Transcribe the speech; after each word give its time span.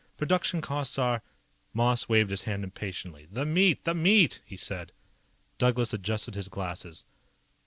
Production 0.17 0.61
costs 0.61 0.97
are" 0.97 1.21
Moss 1.75 2.09
waved 2.09 2.31
his 2.31 2.41
hand 2.41 2.63
impatiently. 2.63 3.27
"The 3.29 3.45
meat, 3.45 3.83
the 3.83 3.93
meat," 3.93 4.41
he 4.43 4.57
said. 4.57 4.93
Douglas 5.59 5.93
adjusted 5.93 6.33
his 6.33 6.49
glasses. 6.49 7.05